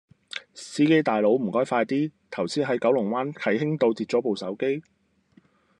[0.55, 4.81] 司機大佬唔該快啲，頭先喺九龍灣啟興道跌左部手機